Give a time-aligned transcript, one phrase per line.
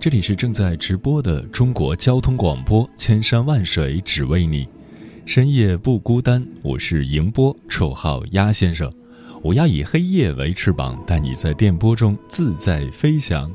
[0.00, 4.64] 这里是正在直播的中国交通广播，千山万水只为你，
[5.26, 6.46] 深夜不孤单。
[6.62, 8.88] 我是迎波，绰号鸭先生。
[9.42, 13.50] 我要以黑夜为翅膀，带你在电波中自在飞翔。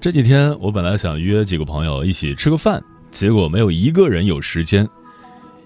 [0.00, 2.80] 这几天我本来想约几个朋友一起吃个饭，
[3.10, 4.88] 结果没有一个人有时间。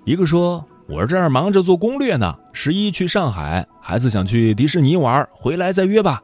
[0.05, 0.65] 一个说。
[0.89, 6.21] 我这儿忙着做攻略呢，十一去上海，孩子想去迪士尼玩，回来再约吧。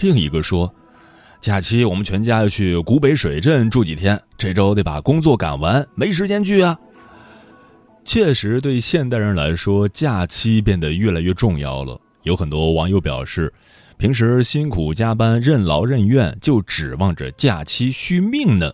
[0.00, 0.74] 另一个说，
[1.42, 6.78] 假期我们全家要去古北水镇住几天，这周得把工作赶完，没时间聚啊。
[8.04, 12.00] 确实，对现代人来说，假期变得越来越重要了。
[12.22, 13.52] 有很多网友表示，
[13.96, 18.72] 平时辛苦加班、任劳任怨，就指望着假期续命呢。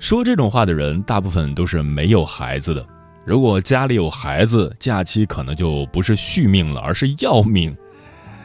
[0.00, 2.84] 说这种话的人，大部分都是没有孩子的。
[3.24, 7.76] 如果家里有孩子，假期可能就不是续命了，而是要命。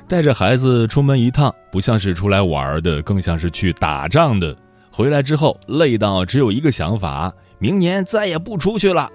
[0.08, 4.56] 带着孩子出门一趟，不像是出来玩的，更像是去打仗的。
[4.92, 9.10] 回来之后累到只有一个想法：明年再也不出去了。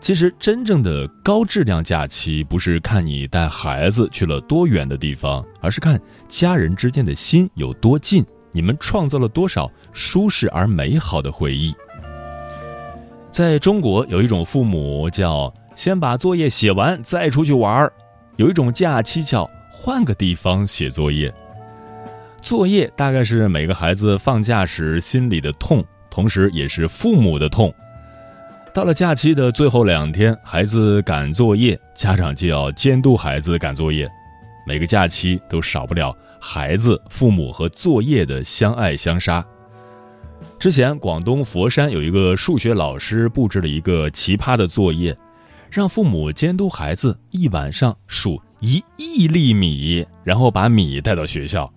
[0.00, 11.72] 其实，真正的高质量假期，不是看你带孩子去了多远的地方，而是看家人之间的心有多近，你们创造了多少舒适而美好的回忆。
[13.30, 17.88] 在中国，有一种父母叫先把作业写完再出去玩儿；
[18.36, 19.48] 有一种假期叫
[19.84, 21.34] 换个地方写作业。
[22.40, 27.74] 作业大概是每个孩子放假时心里的痛，同时也是父母的痛。
[28.72, 34.08] 到了假期的最后两天，孩子赶作业，家长就要监督孩子赶作业。
[34.64, 39.44] 每个假期都少不了孩子、父母和作业的相爱相杀。
[40.60, 45.16] 之前，广东佛山有一个数学老师布置了一个奇葩的作业，
[45.68, 51.68] 让父母监督孩子一晚上数一亿粒米，然后把米带到学校。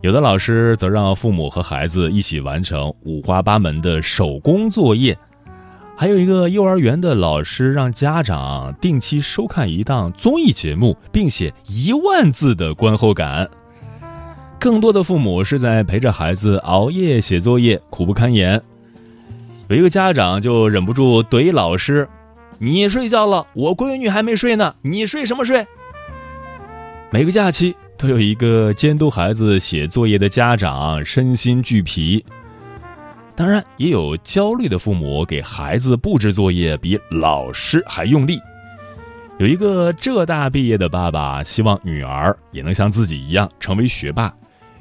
[0.00, 5.16] 有的老师则让父母和孩子一起完成五花八门的手工作业，
[5.96, 13.48] 还有一个幼儿园的老师让家长定期收看一档综艺节目，并写一万字的观后感。
[14.58, 18.60] 更多的父母是在陪着孩子熬夜写作业，苦不堪言。
[19.68, 22.08] 有一个家长就忍不住怼老师
[22.58, 25.64] ：“你睡觉了，我闺女还没睡呢，你睡什么睡？”
[27.16, 32.22] 每个假期都有一个监督孩子写作业的家长身心俱疲。
[33.34, 38.38] 当然，也有焦虑的父母给孩子布置作业比老师还用力。
[39.38, 44.30] 有一个浙大毕业的爸爸希望女儿也能像自己一样成为学霸。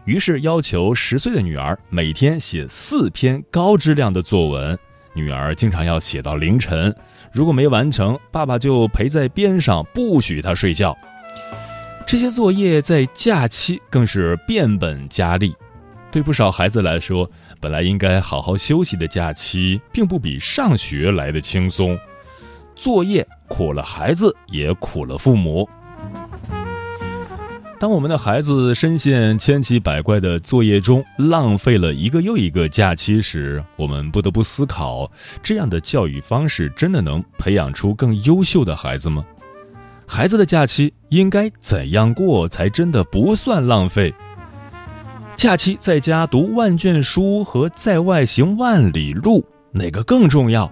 [0.04, 4.78] 于是要求十岁的女儿每天写四篇高质量的作文，
[5.14, 6.94] 女儿经常要写到凌晨，
[7.32, 10.94] 如果没完成，爸爸就陪在边上不许她睡觉。
[12.08, 15.56] 这些作业在假期更是变本加厉，
[16.12, 17.30] 对不少孩子来说，
[17.60, 21.98] 本来应该好好休息的假期，并不比上学来的轻松。
[22.76, 25.68] 作业苦了孩子，也苦了父母。
[27.80, 35.12] 当我们的孩子深陷千奇百怪的作业中，浪费了一个又一个假期时，我们不得不思考：
[35.42, 39.26] 这样的教育方式真的能培养出更优秀的孩子吗？
[40.08, 44.14] 孩子的假期应该怎样过才真的不算浪费？
[45.36, 50.72] 假期在家读万卷书和在外行万里路，哪个更重要？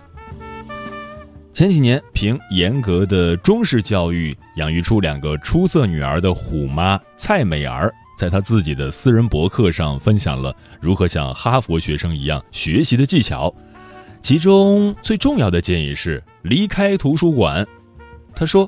[1.51, 13.53] 前几年，凭严格的中式教育养育出两个出色女儿的虎妈蔡美儿，在她自己的私人博客上分享了如何像哈佛学生一样学习的技巧。
[14.21, 17.67] 其中最重要的建议是离开图书馆。
[18.33, 18.67] 她说，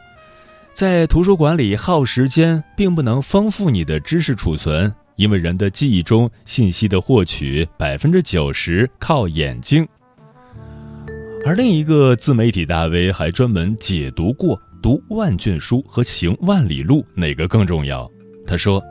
[0.75, 9.87] 在图书馆里耗时间，并不能丰富你的知识储存，因为人的记忆中信息的获取百分之九十靠眼睛。
[11.45, 18.11] 而另一个自媒体大 V 还专门解读过读万卷书和行万里路哪个更重要。
[18.45, 18.83] 他说：“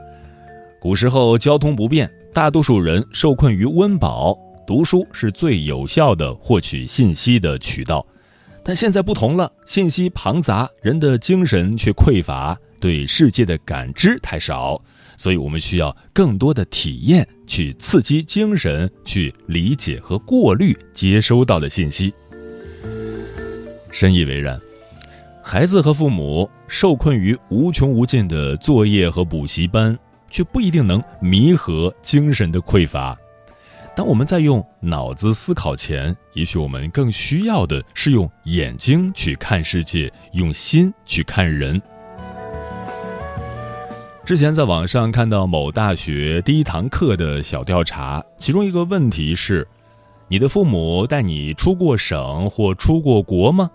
[0.80, 4.34] 古时候交通不便，大多数人受困于温饱，
[4.66, 8.06] 读书是最有效的获取信息的渠道。
[8.64, 14.82] 但现在不同了，信息庞杂，人的精神却匮乏，对世界的感知太少，
[15.18, 22.14] 所以我们需要更多的体验去刺激精神，去理解和过滤接收到的信息。
[23.92, 24.58] 深以为然，
[25.42, 29.96] 孩子和父母受困于无穷无尽的作业和补习班，
[30.30, 33.16] 却不一定能弥合精神的匮乏。
[33.96, 41.80] 当我们在用脑子思考前，也许我们更需要的是用眼睛去看世界，用心去看人。
[44.24, 49.68] 之前在网上看到某大学第一堂课的小调查，其中一个问题是：
[50.26, 53.70] 你的父母带你出过省或出过国吗？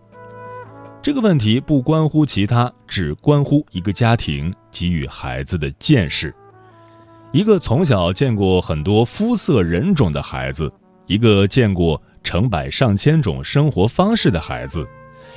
[1.02, 6.36] 这个问题不关乎其他，只关乎一个家庭给予孩子的见识。
[7.32, 10.72] 一个从小见过很多肤色人种的孩子，
[11.06, 14.88] 一个见过成百上千种生活方式的孩子，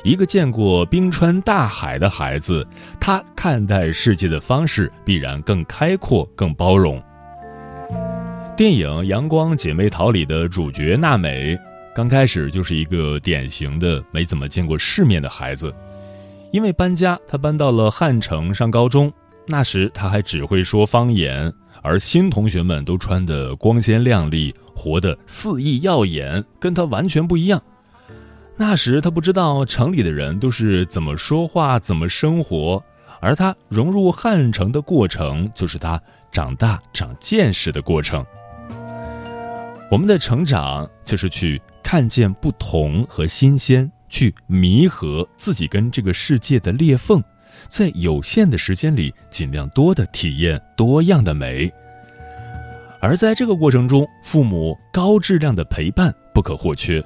[0.03, 2.67] 一个见过冰川大海的孩子，
[2.99, 7.03] 他看待世界的方式必然更开阔、更包容。
[8.57, 11.59] 电影《阳光姐妹淘》里的主角娜美，
[11.95, 15.71] 刚开始就是一个典型的没怎么见过世面的孩子，
[16.53, 19.13] 因为搬家，她搬到了汉城上高中，
[19.47, 21.53] 那时他还只会说方言。
[21.85, 27.61] 而新同学们都穿得光鲜亮丽，活得肆意耀眼，跟他完全不一样。
[28.57, 32.81] 那时他不知道城里的人都是怎么说话、怎么生活，
[33.21, 36.01] 而他融入汉城的过程，就是他
[36.31, 38.25] 长大、长见识的过程。
[39.91, 47.21] 我们的成长，就是去看见不同和新鲜，去弥合自己跟这个世界的裂缝。
[47.69, 51.73] 在有限的时间里，尽量多的体验多样的美。
[53.01, 57.03] 而在这个过程中，父母高质量的陪伴不可或缺。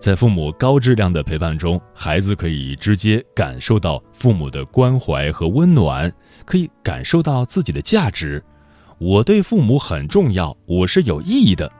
[0.00, 6.12] 在父母高质量的陪伴中，孩子可以直接感受到父母的关怀和温暖，
[6.44, 8.42] 可以感受到自己的价值。
[8.98, 11.70] 我对父母很重要，我是有意义的。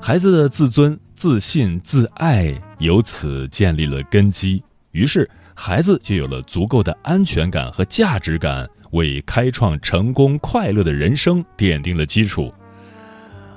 [0.00, 5.28] 孩子的自尊、自信、自爱由此建立了根基，于是。
[5.60, 12.54] 孩子就有了足够的安全感和价值感，为开创成功快乐的人生奠定了基础。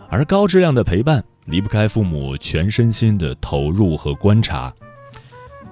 [0.10, 4.74] 而高质量的陪伴离不开父母全身心的投入和观察。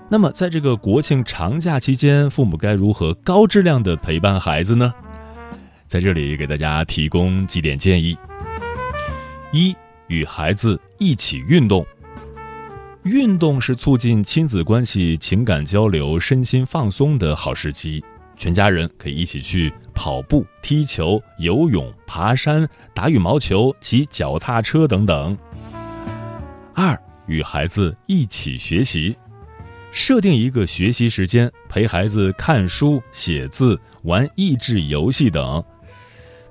[0.07, 4.93] 那么，在这个国庆长假期间，父母该如何高质量的陪伴孩子呢？
[5.87, 8.15] 在这里给大家提供几点建议：
[9.51, 11.83] 一、与孩子一起运动。
[13.09, 18.03] 运动是促进亲子关系、情感交流、身心放松的好时机。
[18.37, 25.35] 全家人可以一起去跑步、踢球、游泳、爬山、打羽毛球、骑脚踏车等等。
[26.75, 29.17] 二，与孩子一起学习，
[29.91, 35.63] 设定一个学习时间，陪孩子看书、写字、玩益智游戏等。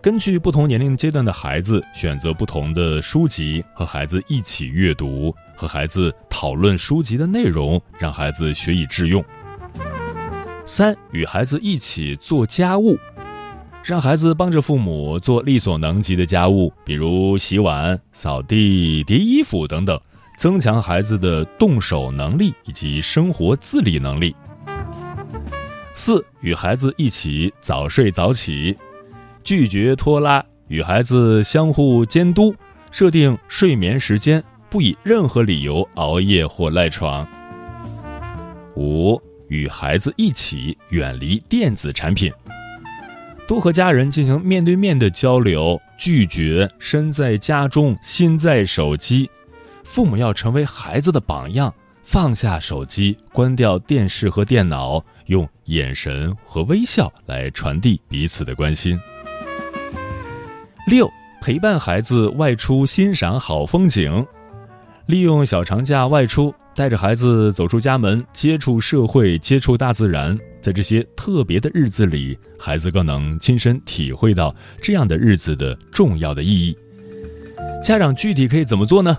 [0.02, 9.24] 根据不同年龄阶段的孩子，选择不同的书籍，和孩子一起阅读，和孩子讨论书籍的内容，让孩子学以致用。
[10.64, 12.96] 三，与孩子一起做家务，
[13.82, 20.00] 让孩子帮着父母做力所能及的家务，比如洗碗、扫地、叠衣服等等，
[20.36, 24.36] 增强孩子的动手能力以及生活自理能力。
[25.92, 28.78] 四，与孩子一起早睡早起。
[29.42, 32.54] 拒绝拖拉，与孩子相互监督，
[32.92, 37.26] 设定睡眠时间，不以任何理由熬夜或赖床。
[38.76, 42.32] 五，与孩子一起远离电子产品，
[43.46, 49.28] 多和家人进行面对面的交流，拒绝身在家中心在手机。
[49.84, 51.72] 父母要成为孩子的榜样，
[52.02, 59.00] 放下手机，关掉电视和电脑，用眼神和微笑来传递彼此的关心。
[60.86, 61.10] 六，
[61.40, 64.26] 陪伴孩子外出欣赏好风景，
[65.08, 70.38] 利用小长假外出，带着孩子走出家门，接触社会，接触大自然。
[70.60, 76.76] 在这些特别的日子里，孩子更能亲身体会到这样的日子的重要的意义。
[77.82, 79.16] 家长具体可以怎么做呢？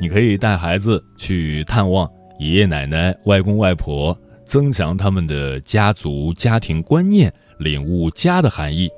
[0.00, 8.88] 你可以带孩子去探望爷爷奶奶、外公外婆，增强他们的家族家庭观念，领悟家的含义。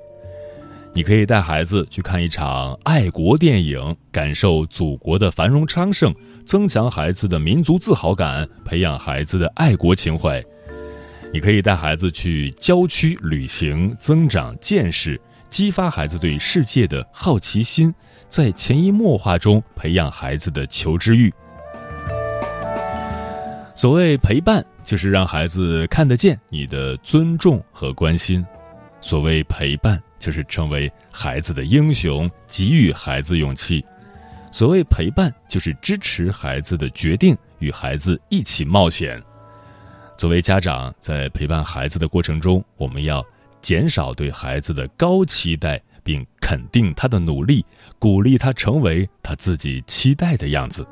[0.93, 6.13] 你可以带孩子去看一场爱国电影，感受祖国的繁荣昌盛，
[6.45, 10.43] 增强孩子的民族自豪感，培养孩子的爱国情怀。
[11.33, 15.19] 你可以带孩子去郊区旅行，增长见识，
[15.49, 17.95] 激发孩子对世界的好奇心，
[18.29, 21.33] 在潜移默化中培养孩子的求知欲。
[23.77, 28.43] 所谓陪伴，就是让孩子看得见你的尊重和关心；
[29.01, 33.85] 所谓陪伴，就是成为孩子的英雄，给予孩子勇气；
[34.53, 39.21] 所谓陪伴，就是支持孩子的决定，与孩子一起冒险。
[40.17, 43.25] 作为家长，在陪伴孩子的过程中，我们要
[43.63, 47.65] 减少对孩子的高期待，并肯定他的努力，
[47.99, 50.87] 鼓励他成为他自己期待的样子。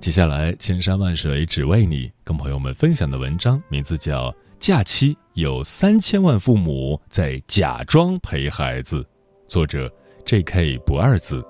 [0.00, 4.30] 接下来，千山万水只为你，跟朋友们分享的文章名字叫
[4.62, 9.02] 《假期有三千万父母在假装陪孩子》，
[9.48, 9.92] 作者
[10.24, 10.78] J.K.
[10.86, 11.44] 不二子。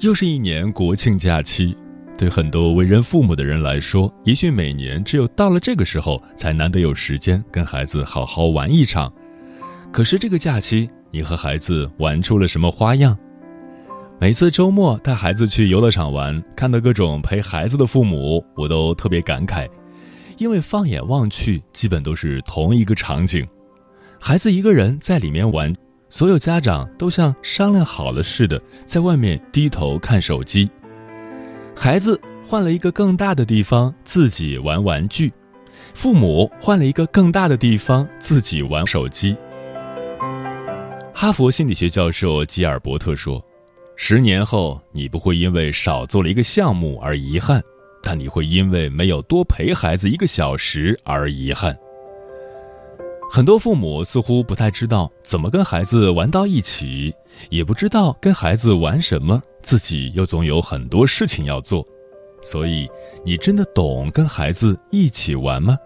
[0.00, 1.76] 又是一年国庆假期，
[2.16, 9.12] 对很多为人父母的人来说，也许每年只有到了这个时候，才难得有时间跟孩子好好玩一场。
[9.90, 13.18] 可是这个假期，你和孩子玩出了什么花样？
[14.20, 19.68] 每次周末带孩子去游乐场玩，看到各种陪孩子的父母，我都特别感慨，
[20.36, 23.44] 因为放眼望去，基本都是同一个场景：
[24.20, 25.74] 孩子一个人在里面玩。
[26.10, 30.68] 所有家长都像商量好了似的，在外面低头看手机。
[31.76, 35.32] 孩子换了一个更大的地方自己玩玩具，
[35.94, 39.36] 父母换了一个更大的地方自己玩手机。
[41.14, 43.44] 哈佛心理学教授吉尔伯特说
[43.94, 47.62] ：“十年后，你不会因为少做了一个项目而遗憾，
[48.02, 51.76] 但你会因为没有多陪孩子一个小时而遗憾。”
[53.30, 57.14] 很多父母似乎不太知道怎么跟孩子玩到一起，
[57.50, 61.86] 也不知道跟孩子玩什么，自己又总有很多事情要做。
[62.40, 62.88] 所以，
[63.24, 65.76] 你真的懂跟孩子一起玩吗？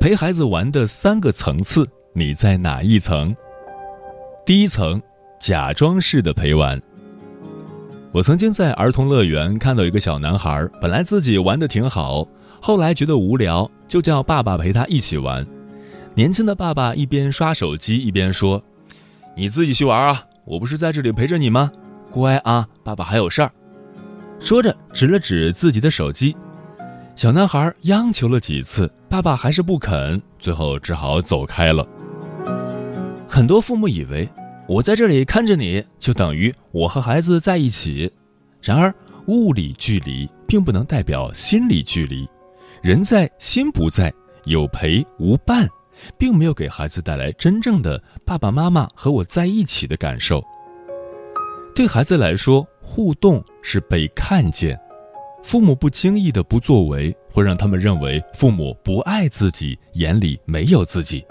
[0.00, 3.36] 陪孩子玩的三个层次，你在哪一层？
[4.46, 5.00] 第一层，
[5.38, 6.80] 假装式的陪玩。
[8.12, 12.26] 我曾经在儿童乐园看到一个小男孩，本来自己玩的挺好，
[12.60, 15.46] 后来觉得无聊，就叫爸爸陪他一起玩。
[16.12, 18.60] 年轻的爸爸一边刷手机一边说
[19.36, 21.70] ：“你自己去玩啊，我不是在这里陪着你吗？
[22.10, 23.52] 乖啊，爸爸还有事儿。”
[24.40, 26.34] 说着指了指自己的手机。
[27.14, 31.86] 小男孩央求了几次，爸爸还是不肯，最后只好走开了。
[33.28, 34.28] 很多父母以为。
[34.70, 38.08] 我在这里看着你，就等于我和孩子在一起。
[38.62, 38.94] 然而，
[39.26, 42.24] 物理距离并不能代表心理距离。
[42.80, 45.68] 人在心不在，有陪无伴，
[46.16, 50.40] 并没有给孩子带来真正的爸爸妈妈和我在一起的感受。
[51.74, 54.78] 对孩子来说，互动是被看见。
[55.42, 61.24] 父母不经意的不作为，会让他们认为父母不爱自己，眼里没有自己。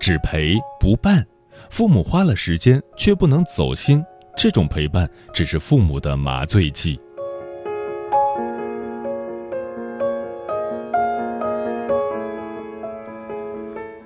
[0.00, 1.22] 只陪不伴。
[1.70, 4.04] 父母花了时间却不能走心，
[4.36, 6.98] 这种陪伴只是父母的麻醉剂。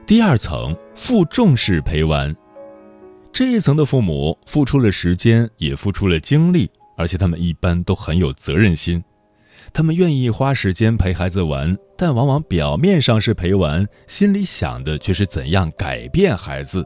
[0.06, 2.34] 第二层负重式陪玩，
[3.32, 9.00] 这一层的父母付出了时间，也付出了精力，而且他们一般都很有责任心。
[9.72, 16.84] 他们愿意花时间陪孩子玩，但往往表面上是陪玩，心里想的却是怎样改变孩子。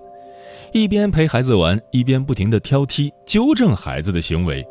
[0.72, 4.66] 一边陪孩子玩，一边不停地挑剔、纠正孩子的行为。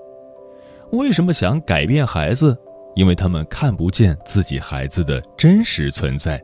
[0.92, 2.58] 为什么想改变孩子？
[2.96, 6.40] 因为他们看不见自己孩子的真实存在，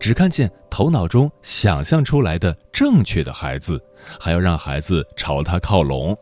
[0.00, 3.80] 只看见头脑中想象出来的正确的孩子，
[4.18, 6.16] 还要让孩子朝他靠拢。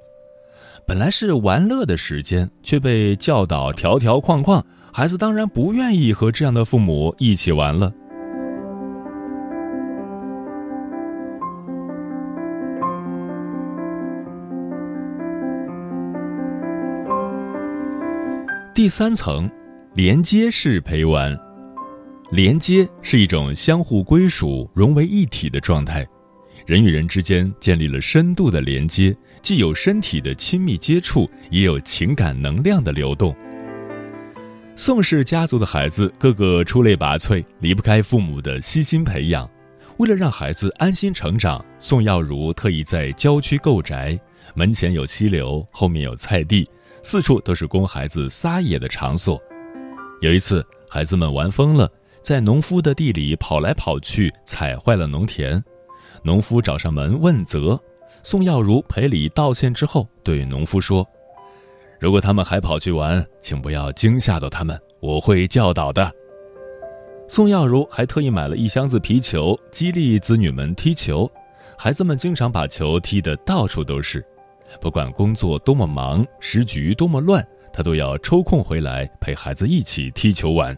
[0.87, 4.62] 本来是玩乐的时间，却被教导条条框框，
[4.93, 7.90] 孩子当然不愿意和这样的父母一起玩了。
[18.81, 19.47] 第三层，
[19.93, 21.39] 连接式陪玩。
[22.31, 26.09] 连接是一种相互归属、融为一体的状态，
[26.65, 33.37] 人与人之间建立了深度的连接，既有身体的亲密接触，也有情感能量的流动。
[34.75, 39.47] 宋氏家族的孩子个个出类拔萃，离不开父母的悉心培养。
[39.99, 44.19] 为了让孩子安心成长，宋耀如特意在郊区购宅，
[44.55, 46.67] 门前有溪流，后面有菜地。
[47.02, 49.40] 四处都是供孩子撒野的场所。
[50.21, 51.90] 有一次，孩子们玩疯了，
[52.23, 55.62] 在农夫的地里跑来跑去，踩坏了农田。
[56.23, 57.80] 农夫找上门问责，
[58.23, 61.07] 宋耀如赔礼道歉之后，对农夫说
[61.99, 66.12] ：“如果他们还跑去玩，请不要惊吓到他们，我会教导的。”
[67.26, 71.30] 宋耀如还特意买了一箱子皮球，激励子女们踢球。
[71.78, 74.23] 孩子们经常把球踢得到处都是，
[74.81, 80.77] 不管工作多么忙，时局多么乱，他都要抽空回来陪孩子一起踢球玩。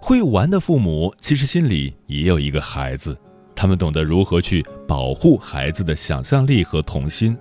[0.00, 3.16] 会玩的父母其实心里也有一个孩子，
[3.54, 7.36] 他们懂得如何去保护孩子的想象力和童心。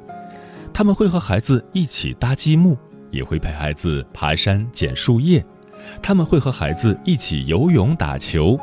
[0.74, 2.78] 他们会和孩子一起搭积木，
[3.10, 5.44] 也会陪孩子爬山捡树叶。
[6.02, 8.58] 他们会和孩子一起游泳、打球。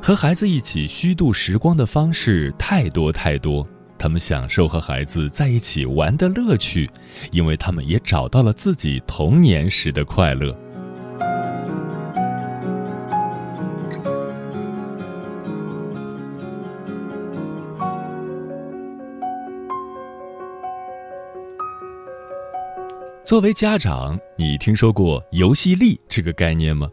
[0.00, 3.66] 和孩子一起虚度时光的方式太多太多，
[4.04, 6.90] 他们享受和孩子在一起玩的乐趣，
[7.32, 10.54] 因为他们也找到了自己童年时的快乐。
[23.24, 26.90] 作为家长，你听说过游戏力这个概念吗？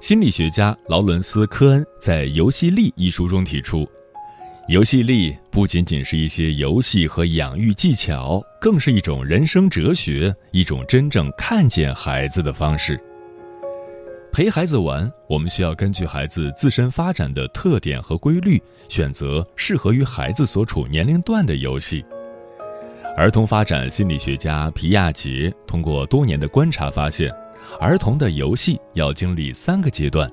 [0.00, 3.88] 心理学家劳伦斯·科恩在《游戏力》一书中提出，
[4.68, 12.98] 游戏力不仅仅是一些游戏和养育技巧，更是一种人生哲学，一种真正看见孩子的方式。
[14.32, 22.04] 陪孩子玩，我们需要根据孩子自身发展的特点和规律，选择适合于孩子所处年龄段的游戏。
[23.16, 27.30] 儿童发展心理学家皮亚杰通过多年的观察发现。
[27.80, 30.30] 儿童的游戏要经历三个阶段：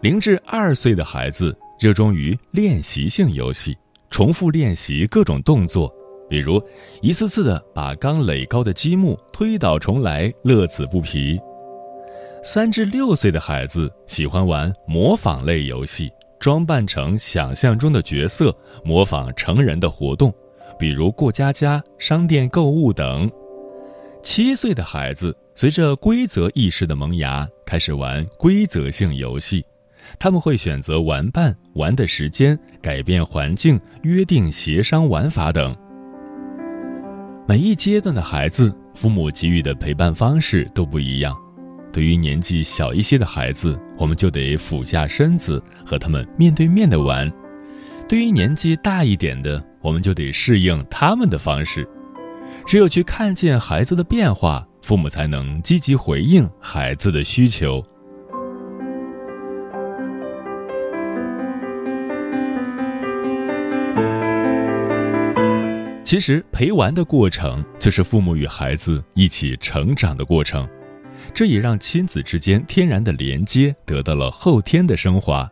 [0.00, 3.76] 零至二岁的孩子热衷于练习性游戏，
[4.10, 5.92] 重复练习各种动作，
[6.28, 6.62] 比如
[7.02, 11.38] 一次次的把刚垒高的积木推倒重来，乐此不疲；
[12.42, 20.32] 三至六岁的孩子喜欢玩模仿类游戏，装扮成想象中的角色，模仿成人的活动，
[20.78, 23.28] 比如过家家、商店购物等；
[24.22, 25.36] 七岁的孩子。
[25.58, 29.64] 随着规则意识的萌芽，开始玩规则性游戏。
[30.18, 35.76] 他们会选择玩伴、玩的时间、改变环境、约定、协商玩法等。
[37.46, 41.36] 每一阶段的孩子，父母给予的陪伴方式都不一样。
[41.92, 47.28] 对于年纪小一些的孩子，我们就得俯下身子和他们面对面的玩；
[48.08, 51.88] 对于年纪大一点的，我们就得适应他们的方式。
[52.66, 54.66] 只有去看见孩子的变化。
[54.82, 57.84] 父母才能积极回应孩子的需求。
[66.06, 70.64] 其实陪玩的过程就是父母与孩子一起成长的过程，
[71.34, 75.50] 这也让亲子之间天然的连接得到了后天的升华。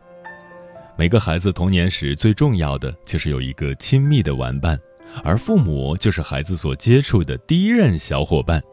[0.97, 4.79] 每个孩子童年时最重要的就是有一个亲密的玩伴，
[5.25, 8.63] 而父母就是孩子所接触的第一任小伙伴。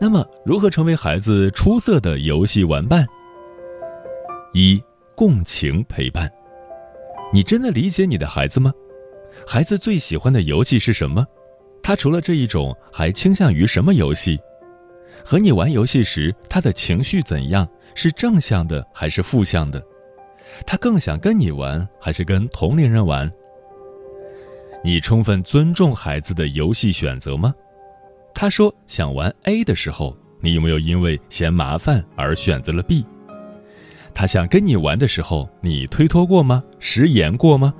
[0.00, 3.04] 那么，如何成为孩子出色的游戏玩伴？
[4.54, 4.80] 一、
[5.16, 6.30] 共情陪伴。
[7.32, 8.72] 你真的理解你的孩子吗？
[9.44, 11.26] 孩子最喜欢的游戏是什么？
[11.82, 14.38] 他除了这一种，还倾向于什么游戏？
[15.24, 17.66] 和你玩游戏时，他的情绪怎样？
[17.94, 19.82] 是正向的还是负向的？
[20.66, 23.30] 他更想跟你玩，还是跟同龄人玩？
[24.84, 27.54] 你充分尊重孩子的游戏选择吗？
[28.34, 33.04] 他说想玩 A 的时候，你有没有因为嫌麻烦而选择了 B？
[34.12, 36.62] 他想跟你玩的时候，你推脱过吗？
[36.78, 37.72] 食言过吗？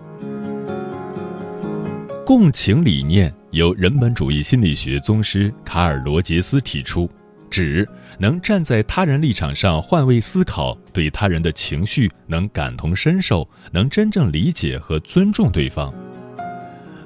[2.26, 7.08] 共情理念由人本主义心理学宗师卡尔·罗杰斯提出，
[7.48, 15.94] 指能站在他人立场上换位思考，对他人的情绪能感同身受，能真正理解和尊重对方。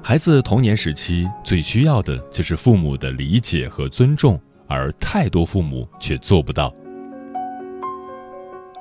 [0.01, 6.73] 孩子童年时期最需要的就是父母的理解和尊重，而太多父母却做不到。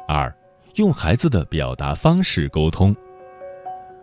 [0.09, 0.35] 二，
[0.77, 2.97] 用孩子的表达方式沟通。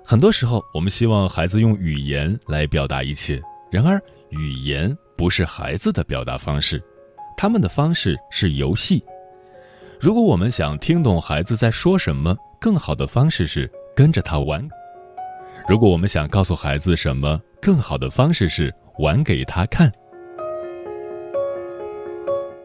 [0.09, 6.81] 很多时候，我们希望孩子用语言来表达一切，然而语言不是孩子的表达方式，
[7.35, 9.03] 他们的方式是游戏。
[9.99, 14.65] 如果我们想听懂孩子在说什么，更好的方式是跟着他玩。
[15.67, 19.91] 如果我们想告诉孩子什么，更好的方式是玩给他看。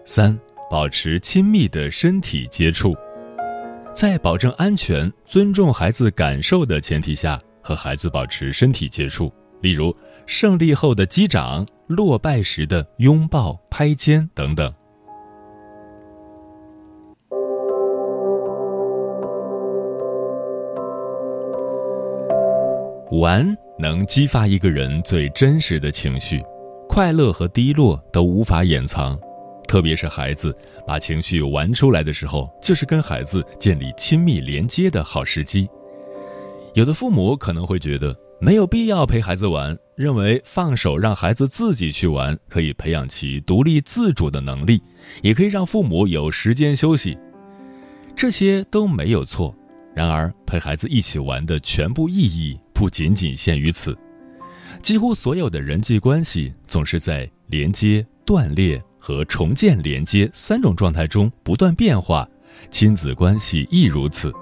[0.05, 0.38] 三、
[0.70, 2.94] 保持亲密的身体接触，
[3.94, 9.94] 在保证安全、尊重孩子感受的前提下，和孩子保持身体接触，例如
[10.26, 14.72] 胜利后的击掌、落败时的拥抱、拍肩等等。
[23.12, 23.46] 玩
[23.78, 26.40] 能激发一个人最真实的情绪，
[26.88, 29.20] 快乐和低落都无法掩藏。
[29.72, 30.54] 特别是孩子
[30.87, 35.66] 把情绪玩出来的时候，就是跟孩子建立亲密连接的好时机。
[36.74, 44.82] 有的父母可能会觉得没有必要陪孩子玩，认为放手让孩子自己去玩，可以培养其独立自主的能力，
[45.22, 47.16] 也可以让父母有时间休息。
[48.14, 49.56] 这些都没有错。
[49.94, 53.96] 然而，陪孩子一起玩的全部意义不仅仅限于此。
[54.82, 58.78] 几乎所有的人际关系总是在连接、断裂。
[59.04, 62.28] 和重建连接三种状态中不断变化，
[62.70, 64.32] 亲子关系亦如此。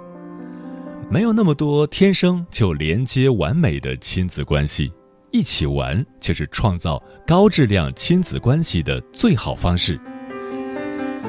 [1.08, 4.92] 没有那么多天生就连接完美的亲子关系，
[5.32, 9.98] 一起玩却是创造高质量亲子关系的最好方式。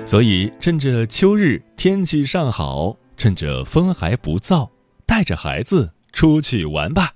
[0.06, 4.70] 所以，趁着秋日天气尚好，趁着风还不燥，
[5.06, 7.12] 带着孩子出去玩吧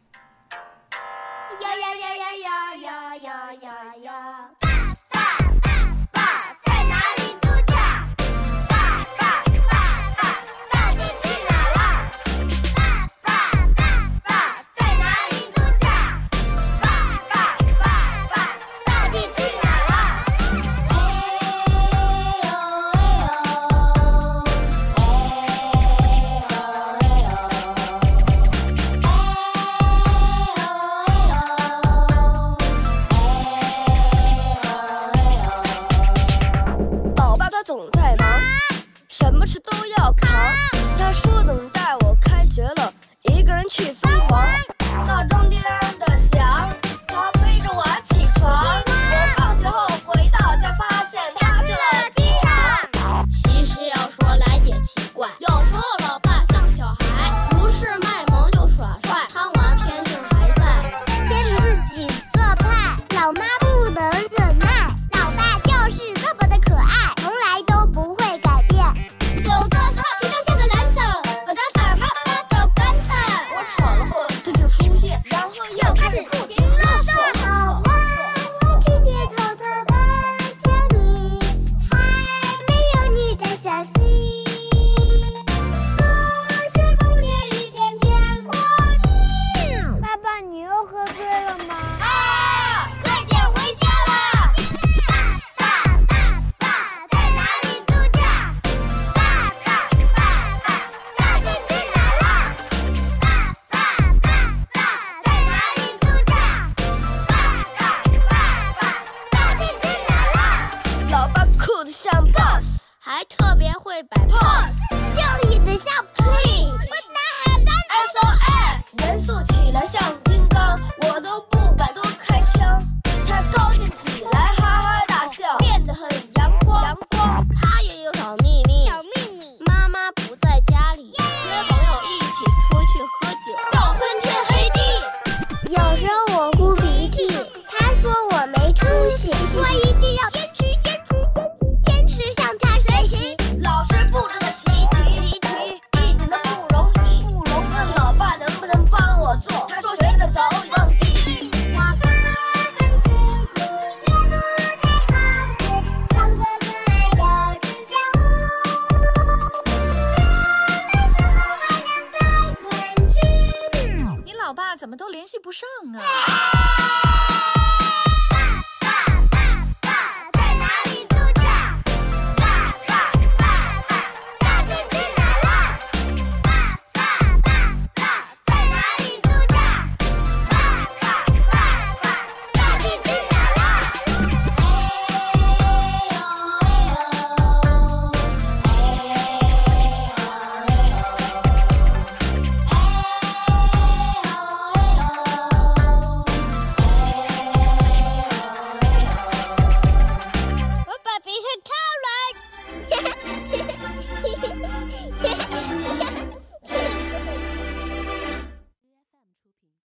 [164.56, 164.76] 爸。
[164.76, 167.52] 怎么都联系不上啊？